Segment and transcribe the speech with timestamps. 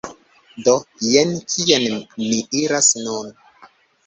[0.67, 0.71] Do,
[1.09, 1.85] jen kien
[2.31, 3.31] ni iras nun